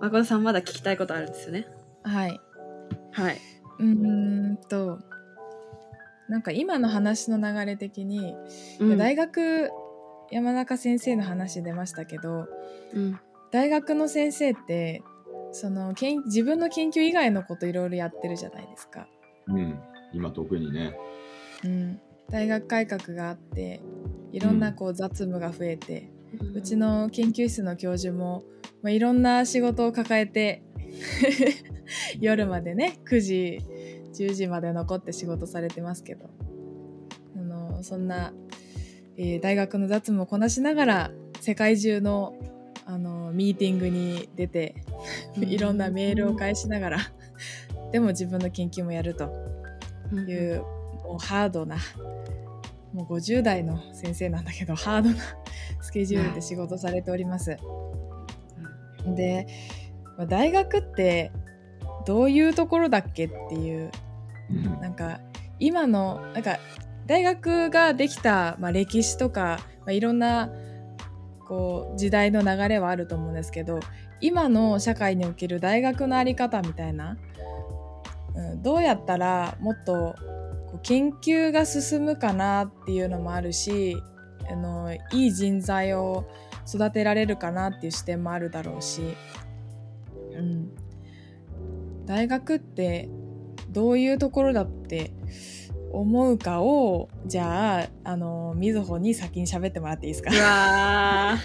[0.00, 1.66] 誠さんまだ聞きたいことあるんですよね。
[2.02, 2.40] はい。
[3.12, 3.40] はい。
[3.78, 4.98] うーんと
[6.28, 8.34] なんか今の話の流れ的に、
[8.80, 9.70] うん大学
[10.30, 12.46] 山中先生の話出ましたけど
[12.92, 13.18] うん
[13.50, 15.02] 大学の先生って
[15.52, 19.08] そのけん自分の研究以外のこといろいろやってるじゃないですか。
[19.46, 19.78] うん。
[20.12, 20.96] 今特にね。
[21.64, 23.80] うん、大学改革があって
[24.32, 26.10] いろんなこう雑務が増えて、
[26.54, 28.44] うちの研究室の教授も、
[28.82, 30.62] まあ、いろんな仕事を抱えて
[32.20, 33.60] 夜までね9時
[34.14, 36.30] 10時まで残って仕事されてますけど。
[37.36, 38.32] あのそんな、
[39.16, 41.10] えー大学の雑務をこなしながら
[41.40, 42.34] 世界中の
[42.84, 44.74] あのミーティングに出て
[45.36, 46.98] いろんなメールを返しながら
[47.92, 49.30] でも自分の研究もやると。
[50.14, 50.62] いう
[51.04, 51.76] もうハードな
[52.92, 55.16] もう50代の先生なんだけどハードな
[55.82, 57.56] スケジュールで仕事されております。
[59.14, 59.46] で、
[60.16, 61.32] まあ大学って
[62.06, 63.90] どういうところだっけっていう
[64.50, 64.80] うん。
[64.80, 65.20] なんか
[65.58, 66.58] 今のなんか
[67.06, 70.50] 大学ができた、まあ、歴史とか、まあ、いろんな
[71.46, 73.80] こう時代の流れはあると思うんですけど
[74.20, 77.16] 今の社会における大学の在り方みたいな、
[78.34, 80.16] うん、どうやったらもっと
[80.66, 83.96] こう研究が進むかなっていうのもあるし
[84.50, 86.28] あのいい人材を
[86.72, 89.00] 育てられるかなっていう視点もあるだろうし、
[90.32, 90.70] うん、
[92.06, 93.08] 大学って
[93.70, 95.12] どういうところだって
[95.90, 100.30] 思うかをじゃああのみずほに先に喋ってもらっていいですか？
[100.30, 101.38] は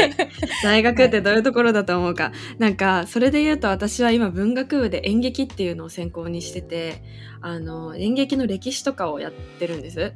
[0.00, 0.10] い。
[0.64, 2.32] 大学ってどういうところだと思うか？
[2.58, 7.02] なんか、それで言うと私は今文学部で演劇っていうのを専攻にしてて、
[7.42, 10.14] あの、演劇の歴史とかをやってるんです。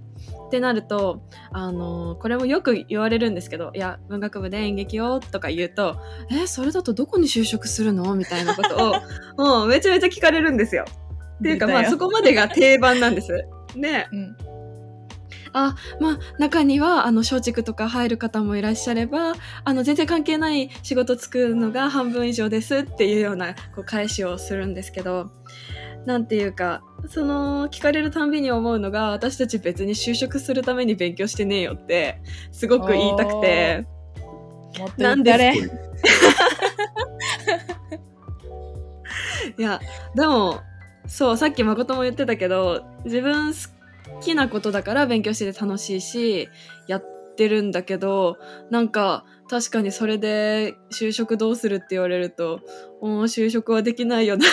[0.52, 5.96] ってなると、あの、これもよく言われるんですけど、いや、文学部で演劇をとか言うと、
[6.30, 8.14] え、それだとどこに就職するの？
[8.14, 8.94] みたいなことを、
[9.42, 10.84] もうめちゃめちゃ聞かれるんですよ。
[11.38, 13.28] っていうか、まあそこまでが定番なんです。
[13.74, 14.36] で、うん
[15.54, 19.34] あ、まあ、中には、あの、松竹とか入る方もいらっしゃれば、
[19.64, 25.30] あの、全然関係ない仕事作るのが半分以上ですっていうような、こう、返しをするんですけど、
[26.06, 32.20] なんていうか、その、聞かれるたんびに思うのが、私たち別に就職するために勉強してねえよって、
[32.50, 33.86] すごく言いたくて、
[34.98, 35.54] なんでれ。
[39.58, 39.80] いや、
[40.14, 40.60] でも、
[41.06, 43.58] そう、さっき誠も言ってたけど、自分好
[44.20, 46.48] きなことだから勉強してて楽しいし、
[46.88, 47.04] やっ
[47.36, 48.38] てるんだけど、
[48.70, 52.60] なんか、確かにそれで就職どうするって言われると、
[53.02, 54.46] もう就職はできないよな。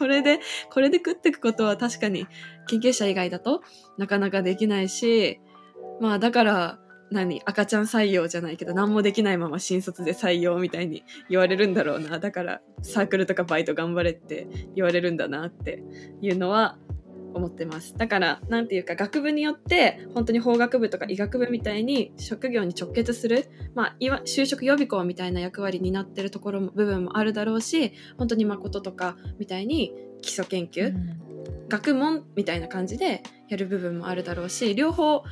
[0.00, 0.40] これで、
[0.72, 2.26] これで食っていくことは確かに
[2.66, 3.60] 研究者以外だと
[3.98, 5.40] なかなかできないし、
[6.00, 6.78] まあだから、
[7.10, 12.20] 何赤ちゃん採用じゃないけど何もできないまま新卒で採用みたいに言われるんだろうな。
[12.20, 14.46] だからサークルとかバイト頑張れって
[14.76, 15.82] 言われるんだなって
[16.22, 16.78] いうのは
[17.34, 17.96] 思ってます。
[17.96, 30.94] だからなんていうか学部によって本当に法学部とか医学部みたいに職業に直結する、まあ、就職予備校みたいな役割になってるところも部分もあるだろうし本当に誠とかみたいに基礎研究、
[31.68, 35.24] 学問みたいな感じでやる部分もあるだろうし両方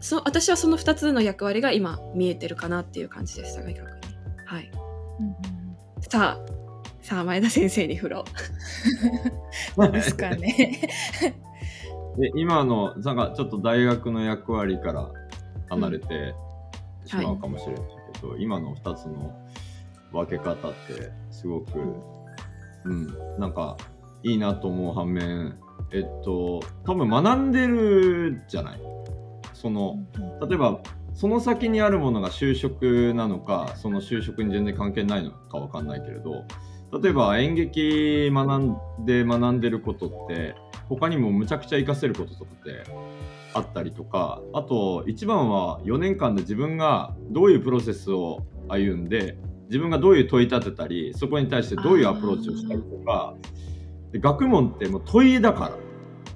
[0.00, 3.96] そ私はその2つの役割が今見えてるかなっていう感じでしたが逆に。
[4.44, 4.70] はい。
[5.20, 5.36] うんうん。
[6.00, 6.51] さあ
[7.12, 8.24] さあ前田先生に振ろ
[9.76, 10.80] ど うですかね。
[12.16, 15.10] で今のなんかちょっと大学の役割から
[15.68, 16.34] 離れて
[17.04, 17.82] しまうかもしれない
[18.14, 19.30] けど、今の2つの
[20.10, 21.80] 分け方ってすごく、
[22.84, 23.76] うん、なんか
[24.22, 25.58] いいなと思う反面
[25.90, 28.80] えっと多分学んでるじゃない？
[29.52, 29.98] その
[30.48, 30.80] 例えば
[31.12, 36.46] その先にあるものが就職なのかその就職に全然関係ないのかわかんないけれど
[37.00, 38.76] 例えば演劇学ん
[39.06, 40.54] で学んでることって
[40.88, 42.84] 他にもむちゃくちゃ活かせることとかって
[43.54, 49.38] あったりとかあと一番は4年間で自分がどういうプロセスを歩んで
[49.68, 53.34] 自分がどういう問い立てたりそこに対してどういうアプローチをしたりとか
[54.12, 55.78] で学問ってもう問いだから。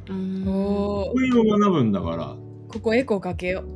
[0.07, 1.13] 問いを
[1.59, 2.35] 学ぶんだから。
[2.69, 3.67] ここエコーかけよう。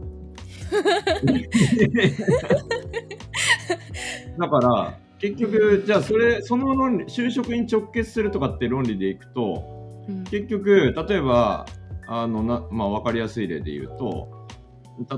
[4.39, 10.25] だから結局じゃあそれその論理就職に直結するとかって論理でいくとうん。
[10.25, 11.67] 結局例えば
[12.07, 14.41] あのな、まあ、分かりやすい例で言うと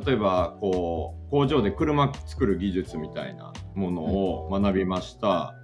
[0.07, 5.55] 例えばこう工場で車作る技術みたいなものを学びました。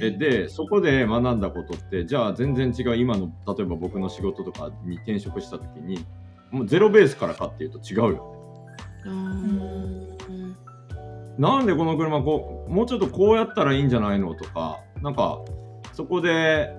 [0.00, 6.04] ででそこで学んだことってじゃあ全然違う今の例えば僕の仕事とかに転職した時に
[6.50, 8.58] もうゼロベースからかっていうと違うよ。
[9.04, 9.12] うー。
[9.12, 10.56] ん
[11.38, 15.40] なんでこの車こうもうちょっとこうやったらいいんじゃないのとかなんか
[15.92, 16.72] そこで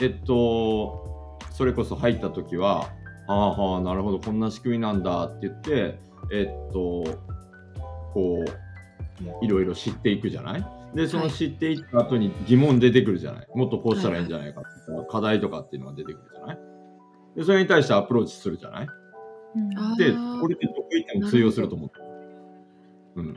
[0.00, 2.88] えっとそれこそ入った時は
[3.28, 5.98] ああはあなるほどこんな仕組みなんだって言って
[6.32, 7.04] えっと
[8.12, 10.66] こういろいろ知っていくじゃない？
[10.94, 13.46] でその知っていった後に疑問出てくるじゃない？
[13.54, 16.58] もっとこうしたらいいんじゃないかとか、課題とかっていうのが出てくるじゃない？
[17.36, 18.86] でそれに対してアプローチするじゃない？
[19.54, 19.96] うん。
[19.96, 21.94] でこれって得意点も通用すると思って。
[23.16, 23.36] うん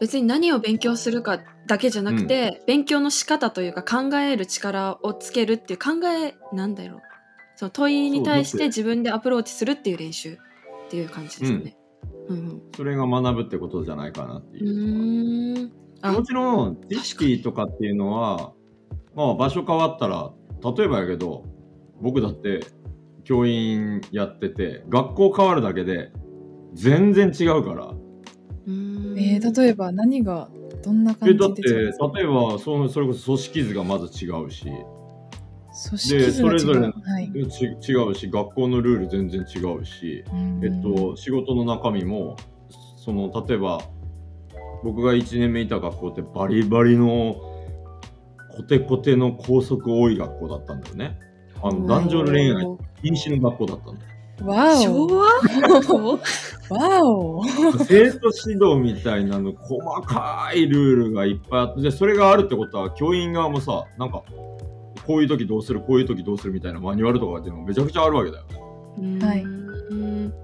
[0.00, 7.00] 別に何を勉強するかだけじゃなくて、勉強の仕方というか考える力をつけるっていう考えなんだろう。
[7.56, 10.36] その問いに対してて自分でアプローチするっていう練習っ
[10.90, 11.76] ていう感じですよね。
[12.28, 12.62] うん。
[12.76, 14.64] それが学ぶってことじゃないかなってう。
[14.64, 15.70] ん、い
[16.04, 18.52] うもちろん知識とかっていうのは
[19.14, 20.32] まあ場所変わったら
[20.76, 21.44] 例えばやけど
[22.00, 22.60] 僕だって
[23.24, 26.12] 教員やってて学校変わるだけで
[26.74, 27.92] 全然違うから
[29.34, 30.48] えー、例えば何が
[30.82, 34.64] どんな感じえだって例えばそのそれこそ組織図がまず違うし。
[35.88, 36.60] 組織図が違う。
[36.60, 37.32] それぞれはい。
[37.50, 40.60] ち違うし学校のルール全然違うしうん。
[40.64, 42.36] えっと、仕事の中身も
[42.96, 43.80] その例えば
[44.82, 47.36] 僕が1年目いた学校ってバリバリの
[48.56, 51.18] コテコテの校則多い学校だったんだよね。
[51.62, 52.64] あの男女恋愛
[53.02, 54.17] 禁止の学校だったんだよ。
[54.42, 55.26] わ昭お和？
[56.70, 57.42] わお
[57.84, 64.22] 生徒指導みたいなの細かいルールがいっぱいあってでそれがあるってことは教員側もさなんか
[65.06, 68.44] こういう時どうするこういう時どうするみたいなマニュアルとかっていうのがめちゃくちゃあるわけだよ。
[69.26, 69.42] はい。
[69.42, 70.34] うん。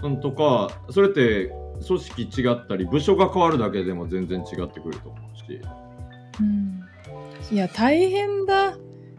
[0.00, 1.52] なんとかそれって
[1.86, 5.60] 組織違ったり部署が変わるだけでも全然違ってくると思うし。
[6.40, 6.80] うん。
[7.50, 8.76] いや大変だ。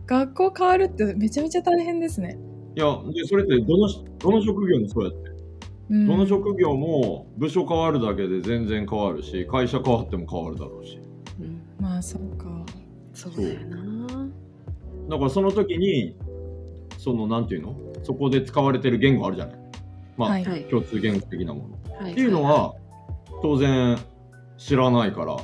[0.08, 2.38] 学校変わるってめちゃめちゃ大変ですね、
[2.75, 3.88] いや、でそれってどの
[4.19, 5.31] どの職業もそうやって、
[5.89, 11.00] うん、どの職業も部署変わるだけで全然変わるし、会社変わっても変わるだろうし。
[11.39, 11.62] うん。
[11.80, 12.45] まあそうか。
[13.13, 14.27] そうだよな。
[15.10, 16.18] だからその時に、
[16.98, 17.75] そのなんていうの？
[18.04, 19.60] そこで使われてる言語あるじゃない。
[20.18, 20.45] まあ、はい。
[20.45, 20.66] はい。
[20.66, 21.95] 共通言語的なもの。
[22.06, 22.75] はっていうのは、
[23.42, 23.98] 当然
[24.57, 25.38] 知らないから、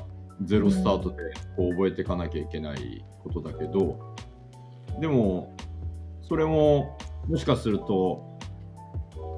[0.43, 1.17] ゼロスタートで
[1.55, 4.15] こう覚えていかなきゃいけないことだけど、
[4.99, 5.55] でも、
[6.23, 6.97] それも
[7.27, 8.39] もしかすると、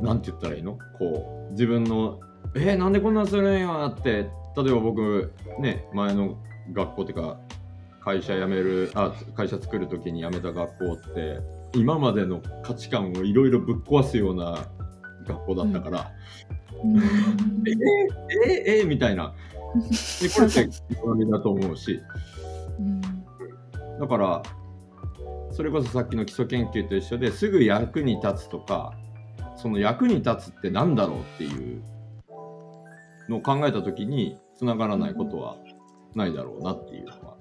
[0.01, 0.77] なんて言ったらいいの？
[0.97, 2.19] こう、自分の、
[2.55, 6.37] えーなんでこんなんするんやって、例えば僕、ね、前の
[6.71, 7.39] 学校っていうか、
[8.01, 11.39] 会社辞める、あ、会社作るときに辞めた学校って、
[11.73, 14.67] 今までの価値観をいろいろぶっ壊すような
[15.25, 16.11] 学校だったから、
[16.83, 16.97] うん。
[16.97, 17.05] えー、
[18.51, 19.33] えー、えーみたいな。
[20.21, 20.69] で、これって
[21.03, 22.01] 学びだと思うし、
[22.79, 23.01] うん。
[23.99, 24.43] だから、
[25.53, 28.93] それこそさっきの基礎研究と一緒ですぐ役に立つとか、
[29.55, 31.83] その役に立つってなんだろうっていう
[33.29, 35.57] のを考えたときに、つながらないことは
[36.15, 37.37] ないだろうなっていうのは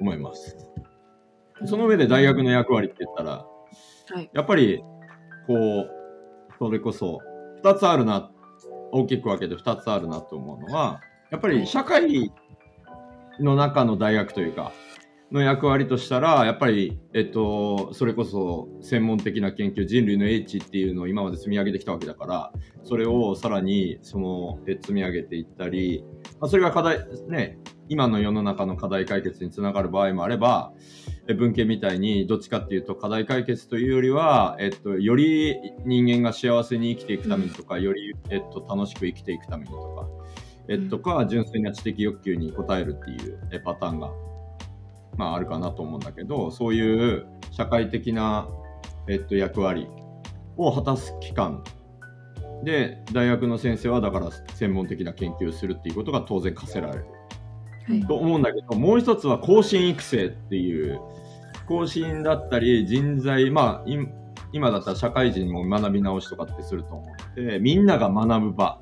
[0.00, 0.56] 思います。
[1.66, 3.46] その上で大学の役割って言ったら、
[4.10, 4.30] はい。
[4.32, 4.82] やっぱり、
[5.46, 5.90] こう、
[6.58, 7.20] それこそ、
[7.62, 8.30] 2つあるな、
[8.90, 12.32] 大きく分けて2つあるなと思うのは、やっぱり社会
[13.38, 14.72] の中の大学というか、
[15.34, 22.52] の役割としたら、やっぱり、えっと、それこそ専門的な研究、人類の英知っていうのを今まで積み上げてきたわけだから、
[22.84, 26.04] それをさらに、その、え積み上げていったり、
[26.40, 27.58] まあ、それが課題、ね、
[27.88, 30.72] 今の世の中の課題解決につながる場合もあれば、
[31.26, 40.08] え文献みたいにどっちかっていうと課題解決というよりは、えっと、より人間が幸せに生きていくためにとか、より、えっと、楽しく生きていくためにとか、
[40.68, 44.12] えっとか純粋な知的欲求に応えるっていうえパターンが、
[45.16, 48.48] まあ、あるかなと思うんだけどそういう社会的な、
[49.08, 49.88] えっと、役割
[50.56, 51.62] を果たす機関
[52.64, 57.04] で大学の先生はだから専門的な研究をするっていうことが当然課せられる。
[57.86, 61.00] はいと思うんだけどもう一つは更新育成っていう
[61.68, 63.98] 更新だったり人材まあい
[64.52, 67.06] 今だったら社会人も学び直しとかってすると思
[67.36, 68.80] うのでみんなが学ぶ場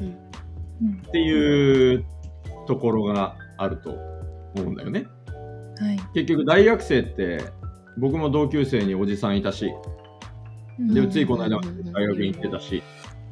[0.00, 2.06] うんっていう
[2.66, 3.90] ところがあると
[4.54, 5.06] 思うんだよね。
[5.78, 5.98] はい。
[6.14, 7.38] 結局大学生って
[7.98, 9.72] 僕も同級生におじさんいたし
[10.78, 11.10] でうん。
[11.10, 11.58] ついこの間
[11.92, 12.82] 大学に行ってたし、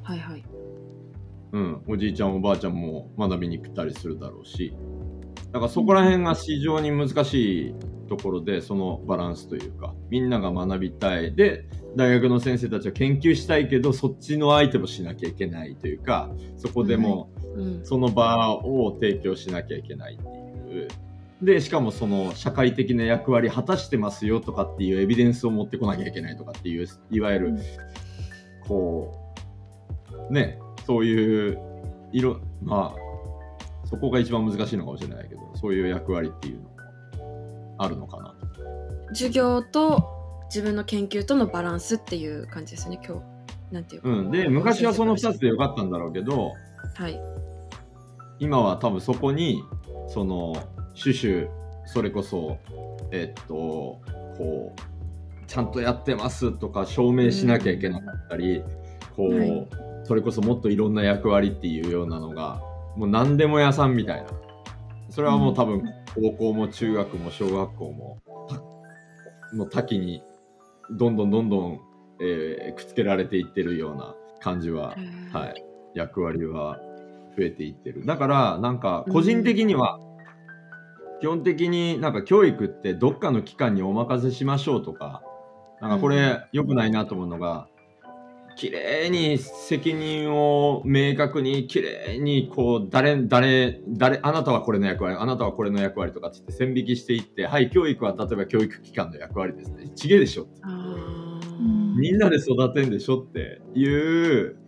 [0.02, 0.44] はいはい。
[1.52, 4.74] うん、おじいちゃんおばあちゃんも学びに来たりするだろうし。
[5.52, 7.74] だからそこら辺が非常に難しい
[8.08, 11.34] ところでそのバランスというかみんなが学びたい。
[11.34, 17.84] で大学の先生たちは研究したいけどそっちの相手もしなきゃいけないというかそこでもうん。
[17.84, 20.88] その場を提供しなきゃいけないっていう。
[21.44, 27.58] で、しかもその社会的な役割果たしてますよとかっていうエビデンスを持ってこなきゃいけないとかっていう、いわゆるうん、
[28.66, 29.34] こ
[30.28, 31.58] う、ね、そういう
[32.12, 38.46] いろまあそこが一番難しいのかもしれないけどそういう役割っていうのもあるのかなと。
[39.08, 40.10] 授業と
[40.46, 43.74] 自分の研究とのバランスっていう感じですよね今日。
[43.74, 46.52] なんていうか、うん、で昔はその2つでよかったんだろうけど
[46.94, 47.20] はい。
[48.38, 49.62] 今は多分そこに
[50.08, 50.54] その
[50.94, 51.48] シュシュ
[51.86, 52.58] それこそ
[53.10, 54.00] えっと
[54.38, 54.94] こう
[55.46, 58.62] ちゃんとやってますとか証明しなきゃいけなかったり、
[59.14, 59.68] こう、はい。
[60.04, 62.60] それこそもっといろんな役割っていうようなのが
[62.96, 64.26] もう何でも屋さんみたいな。
[65.10, 65.84] それはもう多分
[66.14, 68.56] 高校も中学も小学校もた
[69.56, 70.22] もう多岐に
[70.90, 71.80] どんどんどんどん、
[72.20, 74.96] えーくっつけられていってるような感じは、
[75.32, 76.78] はい、役割は
[77.36, 78.04] 増えていってる。
[78.04, 79.98] だからなんか個人的には、
[81.24, 85.22] 基本的になんか教育ってどっかの機関にお任せしましょうとか
[85.80, 87.66] なんかこれ良くないなと思うのが、
[88.56, 99.88] 綺麗に責任を明確に綺麗にこう誰誰誰あなたはこれの役割あなたはこれの役割とかっつって線引きしていってはい教育は例えば教育機関の役割ですね。
[99.96, 101.58] ちげえでしょあー。
[101.58, 101.96] うん。
[101.96, 104.58] みんなで育てんでしょっていう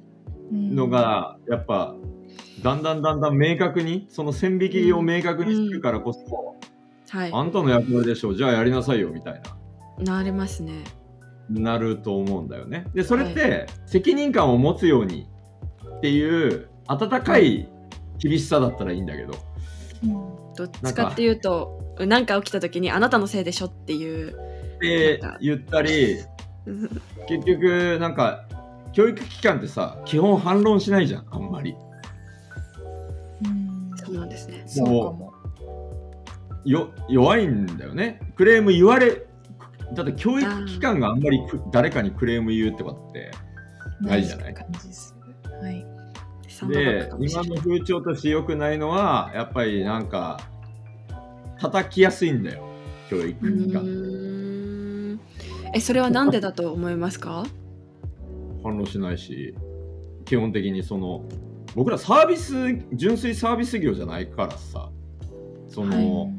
[0.51, 1.95] のがやっぱ
[2.63, 6.57] だんだんだんだん明確にその線引きを明確にするからこそ、
[7.11, 7.31] はい。
[7.33, 9.43] あんたの役割でしょじゃあやりなさいよみたい
[9.99, 10.17] な。
[10.19, 10.85] なりますね。
[11.49, 12.87] なると思うんだよね。
[12.95, 15.29] でそれって責任感を持つように
[15.99, 17.69] っていう温かい
[18.19, 19.35] 厳しさだったらいいんだけど、
[20.05, 20.55] うん。
[20.57, 24.31] どっちかっていうと何か起きた時にあなたのせいでしょっていう
[24.77, 26.17] って言ったり
[27.29, 28.47] 結局なんか
[28.93, 31.77] 教育機関ってさ基本反論しないじゃんあんまり。
[34.47, 34.87] ですね。
[34.87, 35.33] そうかも。
[36.65, 38.21] よ弱いんだよね。
[38.37, 39.27] クレーム言われ
[39.95, 43.31] だって教育機関があんまりく誰かにクレーム言うってことって
[44.01, 44.55] ないじゃない？
[44.55, 45.15] 感じす。
[45.51, 45.53] る。
[45.59, 45.87] はい。
[46.69, 50.41] で今の風潮として良くないのはやっぱりなんか
[51.61, 52.67] 叩きやすいんだよ。
[53.11, 55.21] 教育う機関
[55.75, 57.45] えそれはなんでだと思いますか？
[58.65, 59.55] 反論しないし
[60.25, 61.23] 基本的にその
[61.77, 62.55] 僕らサービス
[62.95, 64.89] 純粋サービス業じゃないからさ
[65.69, 66.31] その、はい。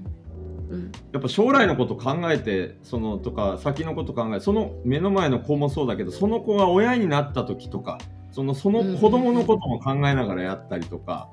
[0.70, 0.92] うん。
[1.14, 8.00] やっぱ将来のこと考えてそのとか先のこと考えその目の前の子もそうだけどその子が親になった時とか
[8.32, 11.30] そのその子供のことも考えながらやったりとか、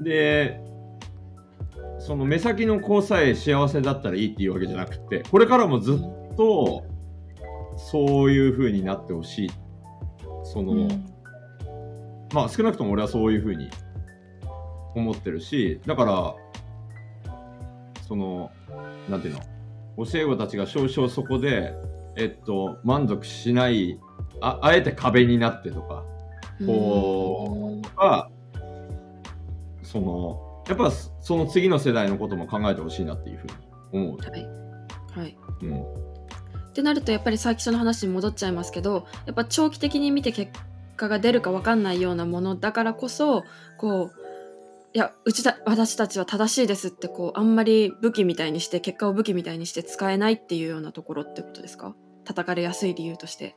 [0.00, 0.60] で
[1.98, 6.84] その目先の子さえ幸せだったらいいっていうわけじゃなくてこれからもずっと
[7.76, 9.50] そういう風になってほしい。
[10.44, 11.13] その、うん
[12.34, 13.70] まあ少なくとも俺はそういうふうに
[14.94, 16.34] 思ってるしだから
[18.08, 18.50] その
[19.08, 19.40] なんていうの？
[20.04, 21.72] 教え子たちが少々そこで
[22.16, 24.00] えっと満足しない
[24.40, 26.04] ああえて壁になってとか
[26.66, 28.28] こうが
[29.82, 33.54] そのやっぱその次の世代のことも考えてほしいなっていうふうに
[33.92, 34.18] 思う。
[34.18, 34.46] はい。
[35.20, 35.36] はい。
[35.62, 35.82] うん。
[35.82, 40.50] ってなるとやっぱり最初の話に戻っちゃいますけどやっぱ長期的に見て結
[40.96, 43.44] 果が出るか分かんないようなものだからこそ
[43.78, 44.20] こう
[44.92, 51.94] いやうちだ私たちは正しいですってこうあんまり武器みたいにして結果を武器みたいにして使えないっていうようなところってことですか？
[52.24, 53.56] 叩かれやすい理由として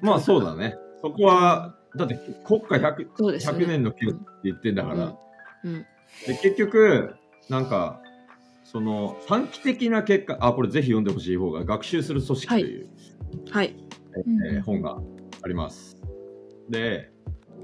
[0.00, 0.76] まあそうだね。
[1.00, 3.64] そこはだって国家 100, そうですよね。
[3.64, 5.16] 100年の記憶って言ってんだから、
[5.64, 5.86] うん。
[6.26, 7.14] で結局
[7.48, 8.00] なんか
[8.64, 12.88] その短期的な結果あこれぜひ読んでほしい方が学習する組織という、
[13.50, 13.76] はい。
[14.52, 14.98] えー本が
[15.42, 15.96] あります。
[16.68, 17.10] で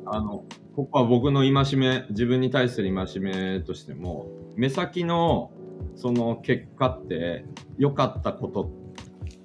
[0.06, 0.44] あの
[0.74, 5.50] ここは僕の戒め自分に対する戒めとしても目先の
[5.96, 7.44] その結果って
[7.78, 8.70] 良かったこと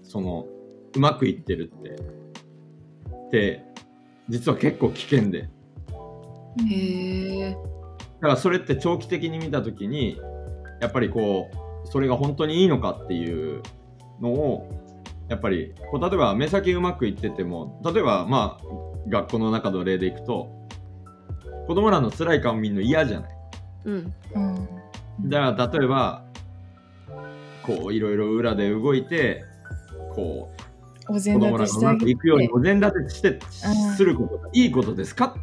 [0.03, 0.47] その
[0.95, 3.65] うまくいってるってって
[4.29, 5.49] 実は結構危険で
[6.69, 10.19] へえだからそれって長期的に見た時に
[10.81, 11.49] やっぱりこ
[11.85, 13.61] うそれが本当にいいのかっていう
[14.21, 14.82] のを
[15.29, 18.65] やっぱりこう例えば目先うまくいってても例えばまあ
[19.09, 20.49] 学校の中の例でいくと
[21.67, 23.37] 子供らの辛い顔見るの嫌じゃない。
[23.85, 24.13] うん。
[24.35, 24.39] う
[25.25, 25.29] ん。
[25.29, 26.25] だから例えば
[27.63, 29.43] こういろいろ裏で動いて
[30.13, 30.49] こ
[31.09, 31.99] うお膳子供ら立てしてあげて。
[31.99, 33.39] がうまくいくようにお膳立てしてうん。
[33.95, 35.35] することがいいことですか？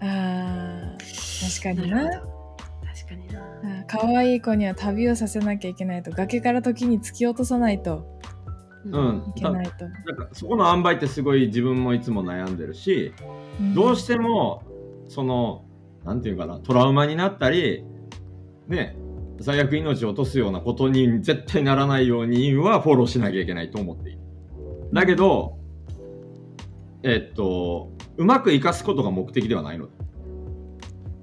[0.00, 2.02] あー確かにな。
[2.02, 2.20] 確
[3.08, 3.84] かにな。
[3.86, 8.15] 可愛い子には旅をさせなきゃいけないと崖から時に突き落とさないと
[8.92, 9.32] うん。
[9.34, 13.12] いけないと、なんかそこの塩梅ってすごい自分もいつも悩んでるし
[13.60, 13.74] うん。
[13.74, 14.62] どうしても
[15.08, 15.64] その
[16.04, 17.84] なんていうかなトラウマになったり
[18.68, 18.96] ね
[19.40, 24.18] 最悪命を落とすようなことに絶対ならないようにはフォローしなきゃいけないと思っている。
[24.92, 25.58] だけど
[27.02, 29.88] えっとうまく生かすことが目的ではないの。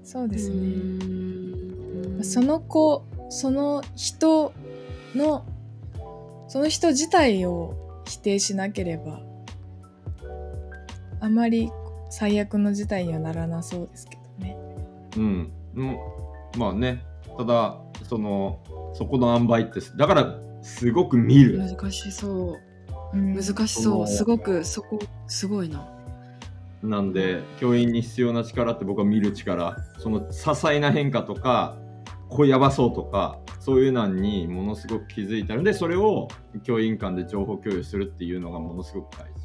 [0.03, 2.17] そうですね。
[2.17, 4.53] ねその子その人
[5.15, 5.45] の
[6.53, 7.73] その人自体を
[8.05, 9.21] 否定しなければ
[11.19, 11.71] あまり
[12.11, 14.55] 最悪の事態にはならなそうですけどね。
[15.17, 15.97] うん、うん、
[16.55, 17.03] まあね。
[17.39, 18.59] ただその
[18.93, 21.57] そこの塩梅ってだからすごく見る。
[21.57, 22.59] 難しそ
[23.13, 23.17] う。
[23.17, 23.33] うん。
[23.33, 24.07] 難しそう。
[24.07, 25.89] すごくそこすごいな。
[26.83, 29.77] なんで教員に必要な力って僕は見る力。
[29.97, 31.79] その些細な変化とか
[32.29, 36.27] ここやばそうとかそういうのにものすごく気づいたのでそれを
[36.63, 39.42] 教員間で情報共有するっていうのがものすごく大事。